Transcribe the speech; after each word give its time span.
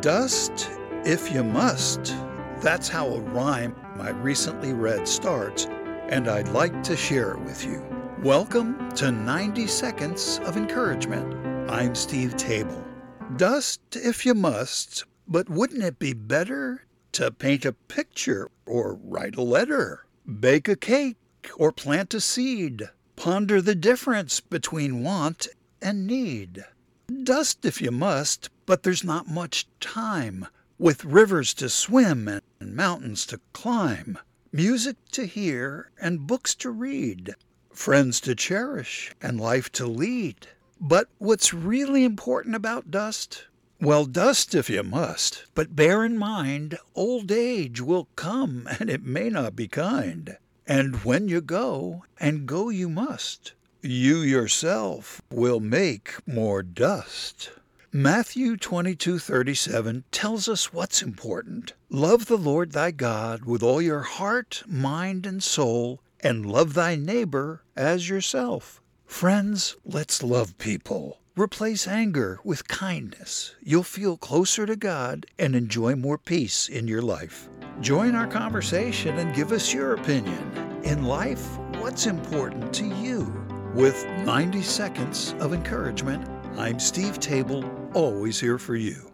Dust 0.00 0.70
if 1.04 1.30
you 1.30 1.44
must. 1.44 2.16
That's 2.62 2.88
how 2.88 3.06
a 3.08 3.20
rhyme 3.20 3.76
I 3.98 4.08
recently 4.08 4.72
read 4.72 5.06
starts, 5.06 5.66
and 6.08 6.26
I'd 6.26 6.48
like 6.48 6.82
to 6.84 6.96
share 6.96 7.32
it 7.32 7.40
with 7.40 7.66
you. 7.66 7.84
Welcome 8.22 8.90
to 8.92 9.12
90 9.12 9.66
Seconds 9.66 10.40
of 10.44 10.56
Encouragement. 10.56 11.70
I'm 11.70 11.94
Steve 11.94 12.34
Table. 12.38 12.82
Dust 13.36 13.82
if 13.92 14.24
you 14.24 14.32
must, 14.32 15.04
but 15.28 15.50
wouldn't 15.50 15.84
it 15.84 15.98
be 15.98 16.14
better 16.14 16.86
to 17.12 17.30
paint 17.30 17.66
a 17.66 17.74
picture 17.74 18.50
or 18.64 18.94
write 19.04 19.36
a 19.36 19.42
letter, 19.42 20.06
bake 20.40 20.66
a 20.66 20.76
cake 20.76 21.18
or 21.56 21.72
plant 21.72 22.14
a 22.14 22.22
seed? 22.22 22.88
Ponder 23.16 23.60
the 23.60 23.74
difference 23.74 24.40
between 24.40 25.04
want 25.04 25.48
and 25.82 26.06
need. 26.06 26.64
Dust 27.22 27.66
if 27.66 27.82
you 27.82 27.90
must, 27.90 28.48
but 28.70 28.84
there's 28.84 29.02
not 29.02 29.26
much 29.26 29.66
time. 29.80 30.46
With 30.78 31.04
rivers 31.04 31.54
to 31.54 31.68
swim 31.68 32.28
and 32.28 32.42
mountains 32.60 33.26
to 33.26 33.40
climb, 33.52 34.16
music 34.52 34.94
to 35.10 35.26
hear 35.26 35.90
and 36.00 36.28
books 36.28 36.54
to 36.54 36.70
read, 36.70 37.34
friends 37.72 38.20
to 38.20 38.36
cherish 38.36 39.10
and 39.20 39.40
life 39.40 39.72
to 39.72 39.86
lead. 39.86 40.46
But 40.80 41.08
what's 41.18 41.52
really 41.52 42.04
important 42.04 42.54
about 42.54 42.92
dust? 42.92 43.46
Well, 43.80 44.04
dust 44.04 44.54
if 44.54 44.70
you 44.70 44.84
must, 44.84 45.46
but 45.56 45.74
bear 45.74 46.04
in 46.04 46.16
mind 46.16 46.78
old 46.94 47.32
age 47.32 47.80
will 47.80 48.06
come 48.14 48.68
and 48.78 48.88
it 48.88 49.02
may 49.02 49.30
not 49.30 49.56
be 49.56 49.66
kind. 49.66 50.38
And 50.64 51.04
when 51.04 51.26
you 51.26 51.40
go, 51.40 52.04
and 52.20 52.46
go 52.46 52.68
you 52.68 52.88
must, 52.88 53.52
you 53.82 54.18
yourself 54.18 55.20
will 55.28 55.58
make 55.58 56.14
more 56.24 56.62
dust. 56.62 57.50
Matthew 57.92 58.56
22:37 58.56 60.04
tells 60.12 60.48
us 60.48 60.72
what's 60.72 61.02
important. 61.02 61.72
Love 61.88 62.26
the 62.26 62.38
Lord 62.38 62.70
thy 62.70 62.92
God 62.92 63.44
with 63.44 63.64
all 63.64 63.82
your 63.82 64.02
heart, 64.02 64.62
mind, 64.64 65.26
and 65.26 65.42
soul, 65.42 66.00
and 66.20 66.46
love 66.46 66.74
thy 66.74 66.94
neighbor 66.94 67.64
as 67.74 68.08
yourself. 68.08 68.80
Friends, 69.06 69.74
let's 69.84 70.22
love 70.22 70.56
people. 70.56 71.18
Replace 71.36 71.88
anger 71.88 72.38
with 72.44 72.68
kindness. 72.68 73.56
You'll 73.60 73.82
feel 73.82 74.16
closer 74.16 74.66
to 74.66 74.76
God 74.76 75.26
and 75.36 75.56
enjoy 75.56 75.96
more 75.96 76.18
peace 76.18 76.68
in 76.68 76.86
your 76.86 77.02
life. 77.02 77.48
Join 77.80 78.14
our 78.14 78.28
conversation 78.28 79.18
and 79.18 79.34
give 79.34 79.50
us 79.50 79.74
your 79.74 79.94
opinion. 79.94 80.52
In 80.84 81.02
life, 81.02 81.58
what's 81.80 82.06
important 82.06 82.72
to 82.74 82.86
you? 82.86 83.34
With 83.74 84.06
90 84.24 84.62
seconds 84.62 85.34
of 85.40 85.52
encouragement, 85.52 86.24
I'm 86.56 86.78
Steve 86.80 87.20
Table, 87.20 87.64
always 87.94 88.40
here 88.40 88.58
for 88.58 88.74
you. 88.74 89.08